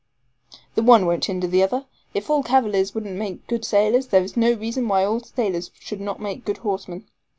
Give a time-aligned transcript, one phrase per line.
[0.73, 1.85] "The one won't hinder the other.
[2.15, 6.01] If all cavaliers wouldn't make good sailors, there is no reason why all sailors should
[6.01, 7.05] not make good horsemen.